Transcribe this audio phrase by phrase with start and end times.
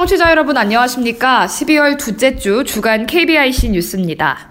[0.00, 1.44] 청취자 여러분 안녕하십니까?
[1.44, 4.48] 12월 둘째 주 주간 KBIC 뉴스입니다.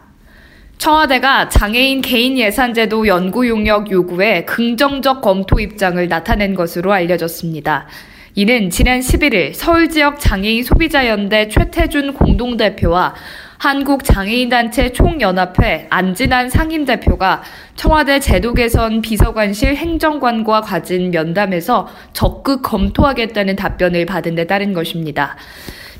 [0.78, 7.88] 청와대가 장애인 개인 예산제도 연구 용역 요구에 긍정적 검토 입장을 나타낸 것으로 알려졌습니다.
[8.36, 13.16] 이는 지난 11일 서울 지역 장애인 소비자연대 최태준 공동대표와
[13.60, 17.44] 한국장애인단체 총연합회 안진환 상임대표가
[17.76, 25.36] 청와대 제도 개선 비서관실 행정관과 가진 면담에서 적극 검토하겠다는 답변을 받은 데 따른 것입니다.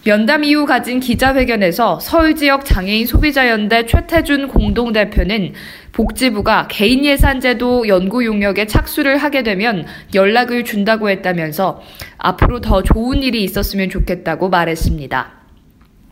[0.06, 5.52] 면담 이후 가진 기자회견에서 서울 지역 장애인 소비자연대 최태준 공동대표는
[5.92, 11.82] 복지부가 개인 예산제도 연구 용역에 착수를 하게 되면 연락을 준다고 했다면서
[12.18, 15.39] 앞으로 더 좋은 일이 있었으면 좋겠다고 말했습니다.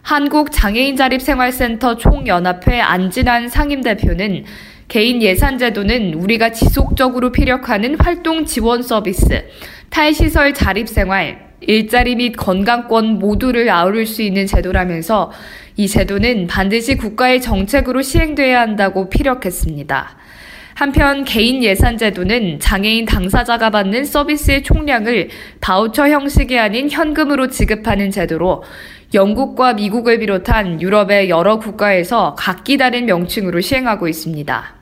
[0.08, 4.46] 한국장애인자립생활센터 총연합회 안진환 상임대표는
[4.88, 9.44] 개인 예산제도는 우리가 지속적으로 피력하는 활동 지원 서비스,
[9.90, 15.34] 탈시설 자립생활, 일자리 및 건강권 모두를 아우를 수 있는 제도라면서
[15.76, 20.16] 이 제도는 반드시 국가의 정책으로 시행돼야 한다고 피력했습니다.
[20.78, 28.64] 한편 개인 예산 제도는 장애인 당사자가 받는 서비스의 총량을 바우처 형식이 아닌 현금으로 지급하는 제도로
[29.14, 34.76] 영국과 미국을 비롯한 유럽의 여러 국가에서 각기 다른 명칭으로 시행하고 있습니다.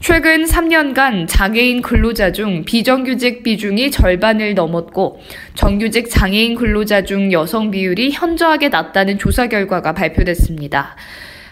[0.00, 5.20] 최근 3년간 장애인 근로자 중 비정규직 비중이 절반을 넘었고
[5.54, 10.96] 정규직 장애인 근로자 중 여성 비율이 현저하게 낮다는 조사 결과가 발표됐습니다.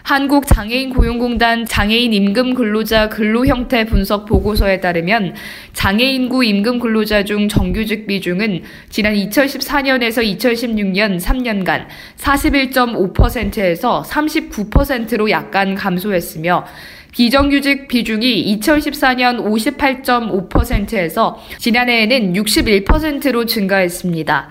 [0.07, 5.35] 한국장애인 고용공단 장애인 임금 근로자 근로 형태 분석 보고서에 따르면
[5.73, 16.63] 장애 인구 임금 근로자 중 정규직 비중은 지난 2014년에서 2016년 3년간 41.5%에서 39%로 약간 감소했으며
[17.11, 24.47] 비정규직 비중이 2014년 58.5%에서 지난해에는 61%로 증가했습니다.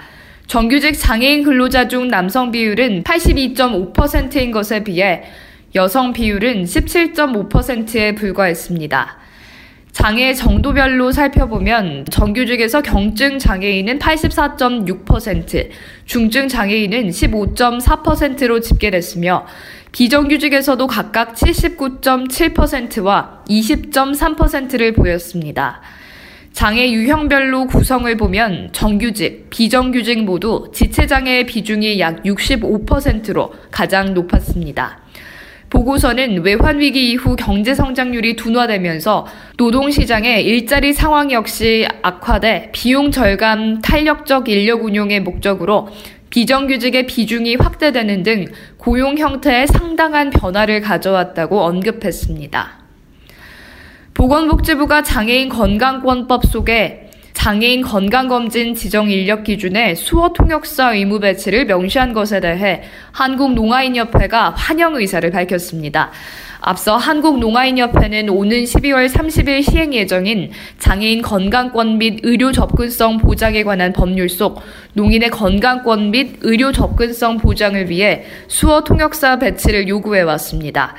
[0.48, 5.24] 정규직 장애인 근로자 중 남성 비율은 82.5%인 것에 비해
[5.76, 9.18] 여성 비율은 17.5%에 불과했습니다.
[9.92, 15.68] 장애 정도별로 살펴보면 정규직에서 경증 장애인은 84.6%,
[16.06, 19.46] 중증 장애인은 15.4%로 집계됐으며
[19.92, 25.82] 비정규직에서도 각각 79.7%와 20.3%를 보였습니다.
[26.52, 35.05] 장애 유형별로 구성을 보면 정규직, 비정규직 모두 지체장애의 비중이 약 65%로 가장 높았습니다.
[35.76, 39.26] 보고서는 외환위기 이후 경제 성장률이 둔화되면서
[39.58, 45.88] 노동시장의 일자리 상황 역시 악화돼 비용 절감, 탄력적 인력 운용의 목적으로
[46.30, 48.46] 비정규직의 비중이 확대되는 등
[48.78, 52.78] 고용 형태에 상당한 변화를 가져왔다고 언급했습니다.
[54.14, 57.05] 보건복지부가 장애인 건강권법 속에
[57.36, 62.82] 장애인 건강검진 지정 인력 기준에 수어 통역사 의무 배치를 명시한 것에 대해
[63.12, 66.10] 한국농아인협회가 환영 의사를 밝혔습니다.
[66.60, 74.30] 앞서 한국농아인협회는 오는 12월 30일 시행 예정인 장애인 건강권 및 의료 접근성 보장에 관한 법률
[74.30, 74.62] 속
[74.94, 80.94] 농인의 건강권 및 의료 접근성 보장을 위해 수어 통역사 배치를 요구해 왔습니다.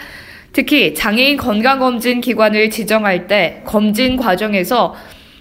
[0.54, 4.96] 특히 장애인 건강검진 기관을 지정할 때 검진 과정에서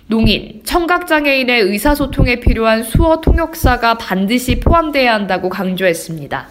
[0.08, 6.46] 농인, 청각장애인의 의사소통에 필요한 수어 통역사가 반드시 포함돼야 한다고 강조했습니다.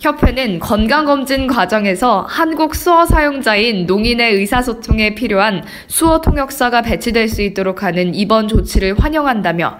[0.00, 8.12] 협회는 건강검진 과정에서 한국 수어 사용자인 농인의 의사소통에 필요한 수어 통역사가 배치될 수 있도록 하는
[8.12, 9.78] 이번 조치를 환영한다며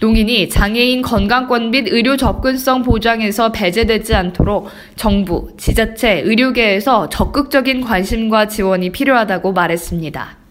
[0.00, 8.90] 농인이 장애인 건강권 및 의료 접근성 보장에서 배제되지 않도록 정부, 지자체, 의료계에서 적극적인 관심과 지원이
[8.92, 10.45] 필요하다고 말했습니다.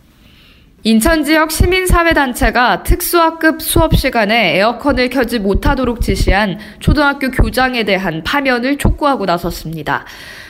[0.87, 9.25] 인천 지역 시민사회단체가 특수학급 수업 시간에 에어컨을 켜지 못하도록 지시한 초등학교 교장에 대한 파면을 촉구하고
[9.25, 10.05] 나섰습니다.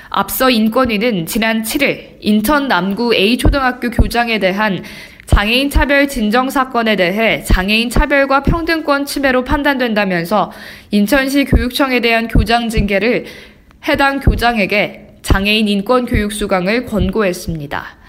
[0.09, 4.83] 앞서 인권위는 지난 7일 인천 남구 A초등학교 교장에 대한
[5.25, 10.51] 장애인 차별 진정 사건에 대해 장애인 차별과 평등권 침해로 판단된다면서
[10.91, 13.23] 인천시 교육청에 대한 교장 징계를
[13.87, 18.05] 해당 교장에게 장애인 인권 교육 수강을 권고했습니다.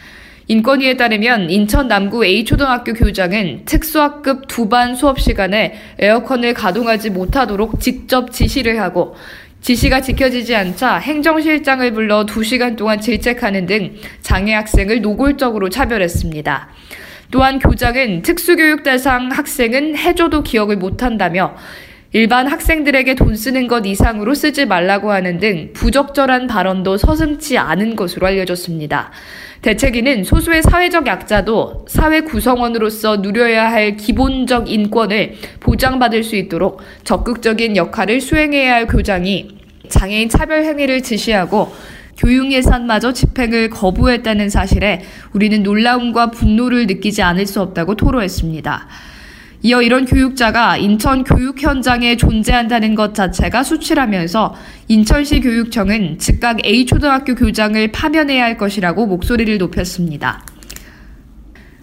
[0.48, 8.80] 인권위에 따르면 인천 남구 A초등학교 교장은 특수학급 두반 수업 시간에 에어컨을 가동하지 못하도록 직접 지시를
[8.80, 9.16] 하고
[9.60, 16.68] 지시가 지켜지지 않자 행정실장을 불러 2시간 동안 질책하는 등 장애 학생을 노골적으로 차별했습니다.
[17.32, 21.56] 또한 교장은 특수교육 대상 학생은 해줘도 기억을 못한다며
[22.16, 28.26] 일반 학생들에게 돈 쓰는 것 이상으로 쓰지 말라고 하는 등 부적절한 발언도 서슴지 않은 것으로
[28.28, 29.10] 알려졌습니다.
[29.60, 38.22] 대책위는 소수의 사회적 약자도 사회 구성원으로서 누려야 할 기본적 인권을 보장받을 수 있도록 적극적인 역할을
[38.22, 39.48] 수행해야 할 교장이
[39.90, 41.70] 장애인 차별 행위를 지시하고
[42.16, 45.02] 교육 예산마저 집행을 거부했다는 사실에
[45.34, 48.88] 우리는 놀라움과 분노를 느끼지 않을 수 없다고 토로했습니다.
[49.66, 54.54] 이어 이런 교육자가 인천 교육 현장에 존재한다는 것 자체가 수치라면서
[54.86, 60.44] 인천시 교육청은 즉각 A초등학교 교장을 파면해야 할 것이라고 목소리를 높였습니다.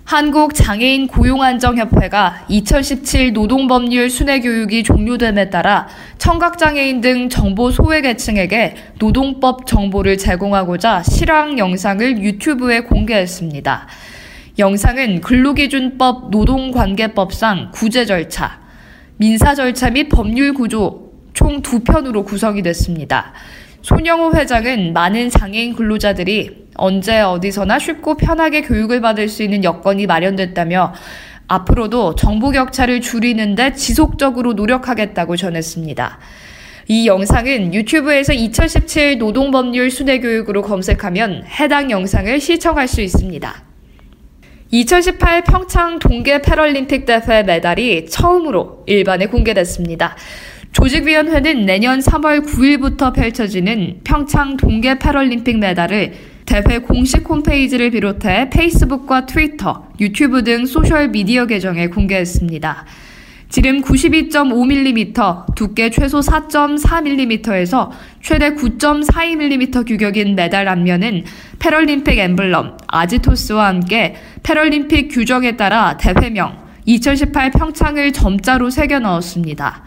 [0.05, 5.89] 한국장애인 고용안정협회가 2017 노동법률 순회교육이 종료됨에 따라
[6.19, 13.87] 청각장애인 등 정보 소외 계층에게 노동법 정보를 제공하고자 실황 영상을 유튜브에 공개했습니다.
[14.59, 18.59] 영상은 근로기준법 노동관계법상 구제 절차,
[19.17, 23.33] 민사 절차 및 법률 구조 총 두 편으로 구성이 됐습니다.
[23.81, 30.93] 손영호 회장은 많은 장애인 근로자들이 언제 어디서나 쉽고 편하게 교육을 받을 수 있는 여건이 마련됐다며
[31.47, 36.19] 앞으로도 정보 격차를 줄이는데 지속적으로 노력하겠다고 전했습니다.
[36.89, 43.72] 이 영상은 유튜브에서 2017 노동법률 순회교육으로 검색하면 해당 영상을 시청할 수 있습니다.
[44.73, 50.15] 2018 평창 동계 패럴림픽 대회 메달이 처음으로 일반에 공개됐습니다.
[50.71, 56.13] 조직위원회는 내년 3월 9일부터 펼쳐지는 평창 동계 패럴림픽 메달을
[56.47, 62.85] 대회 공식 홈페이지를 비롯해 페이스북과 트위터, 유튜브 등 소셜미디어 계정에 공개했습니다.
[63.53, 71.23] 지름 92.5mm, 두께 최소 4.4mm에서 최대 9.42mm 규격인 메달 앞면은
[71.59, 79.83] 패럴림픽 엠블럼, 아지토스와 함께 패럴림픽 규정에 따라 대회명 2018 평창을 점자로 새겨 넣었습니다.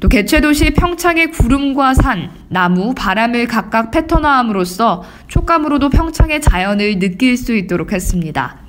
[0.00, 7.94] 또 개최도시 평창의 구름과 산, 나무, 바람을 각각 패턴화함으로써 촉감으로도 평창의 자연을 느낄 수 있도록
[7.94, 8.61] 했습니다.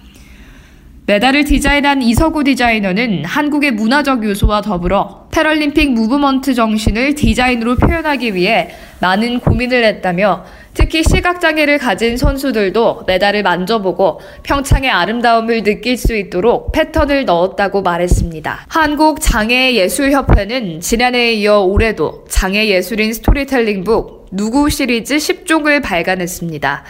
[1.05, 8.69] 메달을 디자인한 이서구 디자이너는 한국의 문화적 요소와 더불어 패럴림픽 무브먼트 정신을 디자인으로 표현하기 위해
[9.01, 17.25] 많은 고민을 했다며 특히 시각장애를 가진 선수들도 메달을 만져보고 평창의 아름다움을 느낄 수 있도록 패턴을
[17.25, 18.67] 넣었다고 말했습니다.
[18.69, 26.85] 한국장애예술협회는 지난해에 이어 올해도 장애예술인 스토리텔링북 누구 시리즈 10종을 발간했습니다.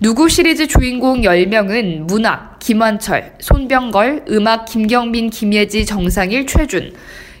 [0.00, 6.92] 누구 시리즈 주인공 10명은 문학, 김환철, 손병걸, 음악 김경민, 김예지, 정상일, 최준,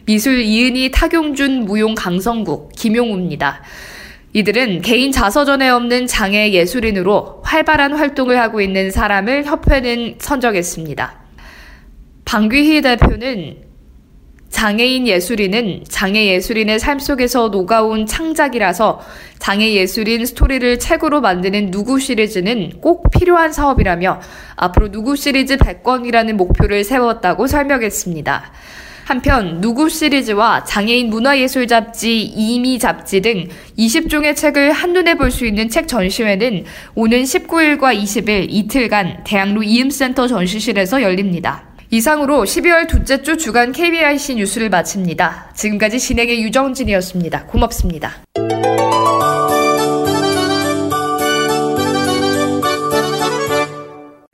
[0.06, 3.62] 미술 이은희, 타경준, 무용 강성국, 김용우입니다.
[4.34, 11.20] 이들은 개인 자서전에 없는 장애 예술인으로 활발한 활동을 하고 있는 사람을 협회는 선정했습니다.
[12.24, 13.63] 방귀희 대표는
[14.54, 19.00] 장애인 예술인은 장애 예술인의 삶 속에서 녹아온 창작이라서
[19.40, 24.20] 장애 예술인 스토리를 책으로 만드는 누구 시리즈는 꼭 필요한 사업이라며
[24.54, 28.52] 앞으로 누구 시리즈 100권이라는 목표를 세웠다고 설명했습니다.
[29.06, 35.68] 한편 누구 시리즈와 장애인 문화예술 잡지, 이미 잡지 등 20종의 책을 한눈에 볼 수 있는
[35.68, 41.73] 책 전시회는 오는 19일과 20일 이틀간 대학로 이음센터 전시실에서 열립니다.
[41.94, 45.50] 이상으로 12월 둘째 주 주간 KBIC 뉴스를 마칩니다.
[45.54, 47.44] 지금까지 진행의 유정진이었습니다.
[47.44, 48.10] 고맙습니다.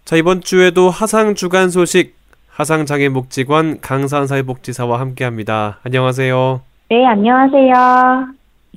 [0.07, 2.17] 자, 이번 주에도 하상 주간 소식
[2.49, 5.81] 하상장애복지관 강산사회복지사와 함께 합니다.
[5.83, 6.63] 안녕하세요.
[6.89, 8.29] 네, 안녕하세요.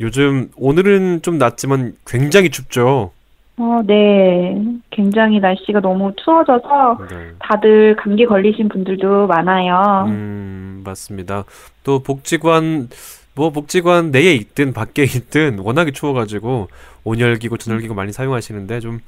[0.01, 3.11] 요즘 오늘은 좀 낮지만 굉장히 춥죠.
[3.57, 4.63] 어, 네.
[4.89, 7.31] 굉장히 날씨가 너무 추워져서 네.
[7.39, 10.05] 다들 감기 걸리신 분들도 많아요.
[10.07, 11.43] 음, 맞습니다.
[11.83, 12.89] 또 복지관
[13.35, 16.67] 뭐 복지관 내에 있든 밖에 있든 워낙에 추워가지고
[17.03, 18.99] 온열기구, 전열기구 많이 사용하시는데 좀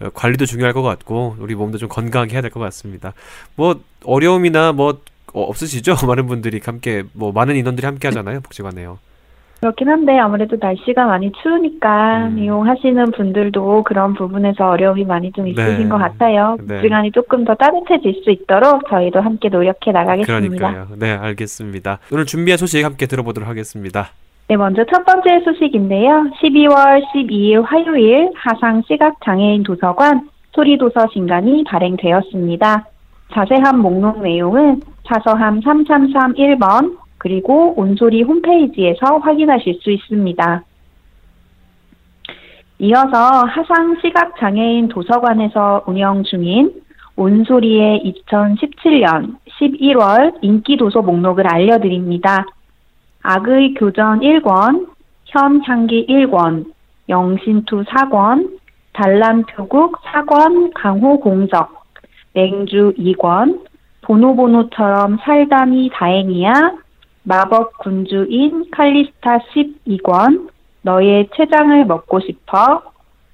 [0.00, 3.14] 어, 관리도 중요할 것 같고 우리 몸도 좀 건강하게 해야 될 것 같습니다.
[3.56, 5.00] 뭐 어려움이나 뭐
[5.32, 5.94] 어, 없으시죠?
[6.06, 8.98] 많은 분들이 함께 뭐 많은 인원들이 함께 하잖아요 복지관에요.
[9.64, 12.38] 그렇긴 한데 아무래도 날씨가 많이 추우니까 음.
[12.38, 15.88] 이용하시는 분들도 그런 부분에서 어려움이 많이 좀 있으신 네.
[15.88, 16.58] 것 같아요.
[16.68, 16.82] 네.
[16.82, 20.68] 시간이 조금 더 따뜻해질 수 있도록 저희도 함께 노력해 나가겠습니다.
[20.68, 20.88] 그러니까요.
[20.98, 21.98] 네, 알겠습니다.
[22.12, 24.08] 오늘 준비한 소식 함께 들어보도록 하겠습니다.
[24.48, 26.26] 네, 먼저 첫 번째 소식인데요.
[26.42, 32.84] 12월 12일 화요일 하상 시각장애인 도서관 소리도서 신간이 발행되었습니다.
[33.32, 40.62] 자세한 목록 내용은 사서함 3331번 그리고 온소리 홈페이지에서 확인하실 수 있습니다.
[42.80, 46.82] 이어서 하상 시각장애인 도서관에서 운영 중인
[47.16, 52.44] 온소리의 2017년 11월 인기 도서 목록을 알려드립니다.
[53.22, 54.88] 악의 교전 1권,
[55.24, 56.66] 현향기 1권,
[57.08, 58.58] 영신투 4권,
[58.92, 61.72] 단란표국 4권 강호 공적,
[62.34, 63.64] 맹주 2권,
[64.02, 66.83] 보노보노처럼 살다니 다행이야,
[67.24, 70.50] 마법 군주인 칼리스타 12권,
[70.82, 72.82] 너의 췌장을 먹고 싶어,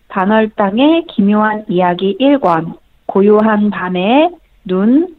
[0.08, 4.30] 단월당의 기묘한 이야기 1권, 고요한 밤의
[4.64, 5.16] 눈,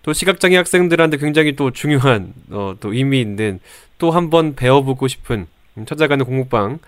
[0.09, 3.59] 또 시각장애 학생들한테 굉장히 또 중요한 어, 또 의미 있는
[3.99, 5.45] 또 한번 배워보고 싶은
[5.77, 6.79] 음, 찾아가는 공부방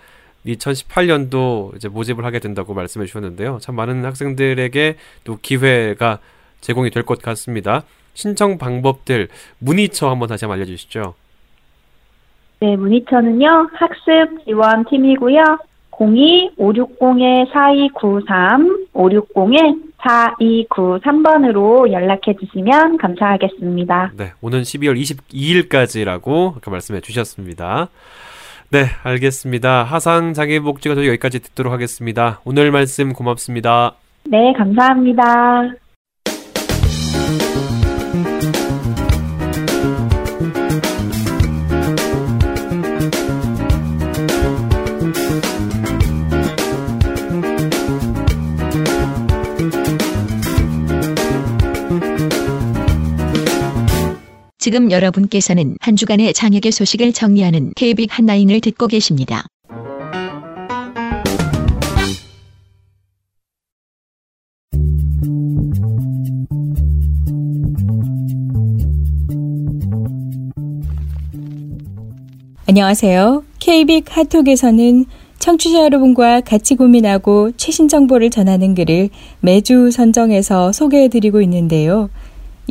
[0.44, 3.60] 2018년도 이제 모집을 하게 된다고 말씀해 주셨는데요.
[3.60, 6.18] 참 많은 학생들에게 또 기회가
[6.62, 7.84] 제공이 될 것 같습니다.
[8.14, 9.28] 신청 방법들
[9.60, 11.14] 문의처 한번 다시 한번 알려주시죠.
[12.58, 15.44] 네, 문의처는요 학습 지원 팀이고요.
[15.92, 24.12] 02-560-4293, 560-4293번으로 연락해 주시면 감사하겠습니다.
[24.16, 27.88] 네, 오는 12월 22일까지라고 말씀해 주셨습니다.
[28.70, 29.84] 네, 알겠습니다.
[29.84, 32.40] 하상 장애복지가 저희 여기까지 듣도록 하겠습니다.
[32.44, 33.94] 오늘 말씀 고맙습니다.
[34.24, 35.81] 네, 감사합니다.
[54.62, 59.44] 지금 여러분께서는 한 주간의 장혁의 소식을 정리하는 KBIC 한라인을 듣고 계십니다.
[72.68, 73.42] 안녕하세요.
[73.58, 75.06] KBIC 핫톡에서는
[75.40, 82.10] 청취자 여러분과 같이 고민하고 최신 정보를 전하는 글을 매주 선정해서 소개해 드리고 있는데요.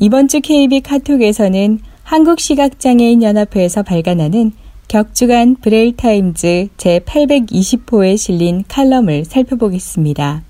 [0.04, 4.52] 이번 주 KB 카톡에서는 한국시각장애인연합회에서 발간하는
[4.88, 10.42] 격주간 브레일타임즈 제820호에 실린 칼럼을 살펴보겠습니다.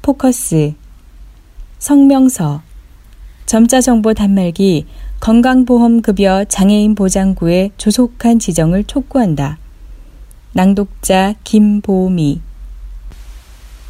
[0.00, 0.72] 포커스
[1.78, 2.62] 성명서
[3.44, 4.86] 점자 정보 단말기
[5.20, 9.58] 건강보험급여 장애인 보장구의 조속한 지정을 촉구한다.
[10.54, 12.40] 낭독자 김보미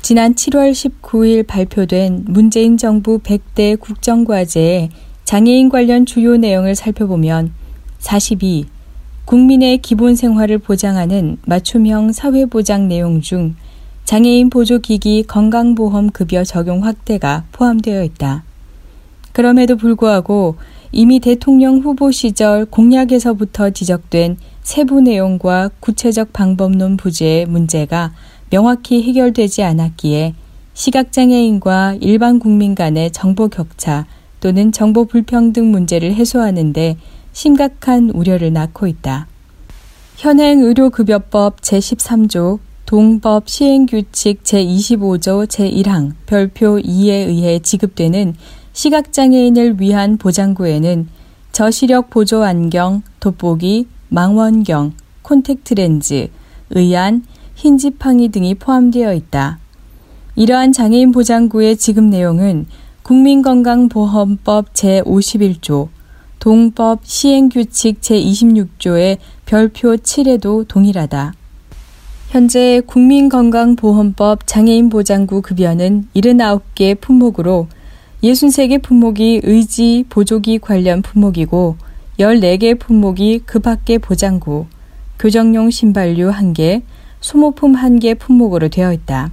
[0.03, 4.89] 지난 7월 19일 발표된 문재인 정부 100대 국정과제의
[5.25, 7.53] 장애인 관련 주요 내용을 살펴보면
[7.99, 8.67] 42.
[9.27, 13.55] 국민의 기본 생활을 보장하는 맞춤형 사회보장 내용 중
[14.05, 18.43] 장애인 보조기기 건강보험 급여 적용 확대가 포함되어 있다.
[19.33, 20.57] 그럼에도 불구하고
[20.93, 28.13] 이미 대통령 후보 시절 공약에서부터 지적된 세부 내용과 구체적 방법론 부재의 문제가
[28.51, 30.35] 명확히 해결되지 않았기에
[30.75, 34.07] 시각장애인과 일반 국민 간의 정보 격차
[34.41, 36.97] 또는 정보 불평등 문제를 해소하는데
[37.33, 39.27] 심각한 우려를 낳고 있다.
[40.17, 48.35] 현행 의료급여법 제13조 동법 시행규칙 제25조 제1항 별표 2에 의해 지급되는
[48.73, 51.09] 시각장애인을 위한 보장구에는
[51.53, 54.93] 저시력 보조 안경, 돋보기, 망원경,
[55.23, 56.29] 콘택트렌즈,
[56.71, 57.23] 의안,
[57.61, 59.59] 흰 지팡이 등이 포함되어 있다.
[60.35, 62.65] 이러한 장애인 보장구의 지급 내용은
[63.03, 65.89] 국민건강보험법 제51조,
[66.39, 71.35] 동법 시행규칙 제26조의 별표 7에도 동일하다.
[72.31, 77.69] 현재 국민건강보험법 장애인 보장구 급여는 79개 품목으로
[78.25, 81.77] 63개 품목이 의지, 보조기 관련 품목이고
[82.19, 84.65] 14개 품목이 그 밖의 보장구,
[85.19, 86.81] 교정용 신발류 1개,
[87.21, 89.31] 소모품 1개 품목으로 되어 있다.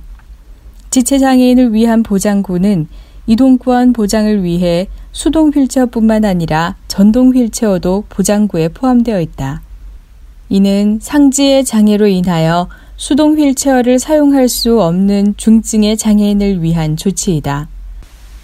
[0.89, 2.87] 지체장애인을 위한 보장구는
[3.27, 9.61] 이동권 보장을 위해 수동 휠체어뿐만 아니라 전동 휠체어도 보장구에 포함되어 있다.
[10.49, 17.67] 이는 상지의 장애로 인하여 수동 휠체어를 사용할 수 없는 중증의 장애인을 위한 조치이다.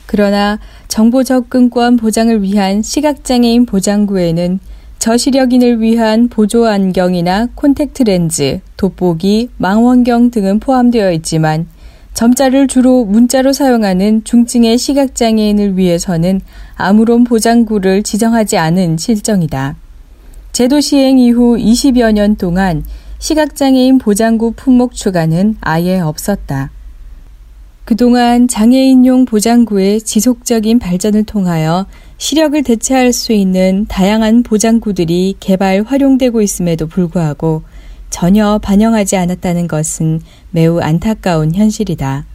[0.06, 4.60] 그러나 정보 접근권 보장을 위한 시각장애인 보장구에는
[5.04, 11.68] 저시력인을 위한 보조 안경이나 콘택트 렌즈, 돋보기, 망원경 등은 포함되어 있지만
[12.14, 16.40] 점자를 주로 문자로 사용하는 중증의 시각장애인을 위해서는
[16.76, 19.76] 아무런 보장구를 지정하지 않은 실정이다.
[20.54, 22.86] 제도 시행 이후 20여 년 동안
[23.20, 26.72] 시각장애인 보장구 품목 추가는 아예 없었다.
[27.84, 31.88] 그동안 장애인용 보장구의 지속적인 발전을 통하여
[32.24, 37.64] 시력을 대체할 수 있는 다양한 보장구들이 개발 활용되고 있음에도 불구하고
[38.10, 42.26] 전혀 반영하지 않았다는 것은 매우 안타까운 현실이다.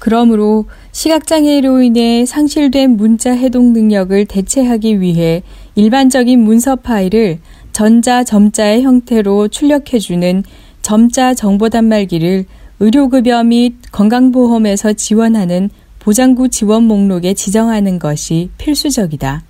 [0.00, 5.44] 그러므로 시각장애로 인해 상실된 문자 해독 능력을 대체하기 위해
[5.76, 7.38] 일반적인 문서 파일을
[7.70, 10.42] 전자 점자의 형태로 출력해주는
[10.82, 12.46] 점자 정보 단말기를
[12.80, 15.70] 의료급여 및 건강보험에서 지원하는
[16.02, 19.44] 보장구 지원 목록에 지정하는 것이 필수적이다.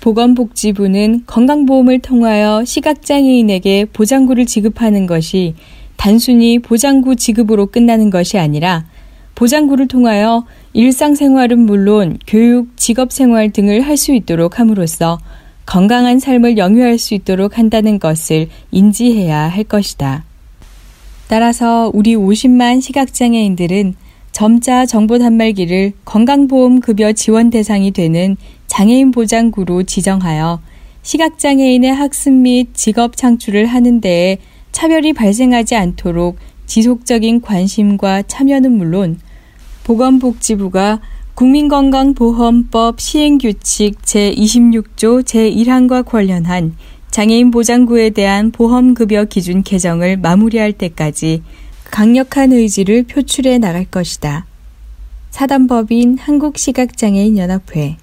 [0.00, 5.56] 보건복지부는 건강보험을 통하여 시각장애인에게 보장구를 지급하는 것이
[5.96, 8.84] 단순히 보장구 지급으로 끝나는 것이 아니라
[9.34, 15.18] 보장구를 통하여 일상생활은 물론 교육, 직업생활 등을 할 수 있도록 함으로써
[15.66, 20.22] 건강한 삶을 영위할 수 있도록 한다는 것을 인지해야 할 것이다.
[21.26, 23.94] 따라서 우리 50만 시각장애인들은
[24.34, 30.60] 점자 정보 단말기를 건강보험 급여 지원 대상이 되는 장애인 보장구로 지정하여
[31.02, 34.38] 시각장애인의 학습 및 직업 창출을 하는 데에
[34.72, 39.20] 차별이 발생하지 않도록 지속적인 관심과 참여는 물론
[39.84, 41.00] 보건복지부가
[41.34, 46.74] 국민건강보험법 시행규칙 제26조 제1항과 관련한
[47.12, 51.42] 장애인 보장구에 대한 보험급여 기준 개정을 마무리할 때까지
[51.94, 54.46] 강력한 의지를 표출해 나갈 것이다.
[55.30, 57.98] 사단법인 한국시각장애인연합회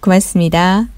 [0.00, 0.88] 고맙습니다.